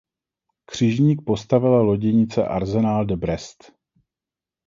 [0.65, 3.71] Křižník postavila loděnice Arsenal de Brest.